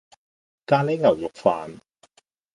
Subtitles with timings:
[0.65, 1.77] 咖哩牛肉飯